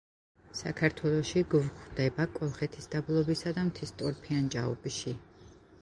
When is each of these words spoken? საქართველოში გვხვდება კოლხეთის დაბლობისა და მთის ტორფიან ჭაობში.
საქართველოში 0.59 1.43
გვხვდება 1.51 2.27
კოლხეთის 2.39 2.91
დაბლობისა 2.97 3.55
და 3.61 3.69
მთის 3.71 3.97
ტორფიან 4.03 4.53
ჭაობში. 4.57 5.19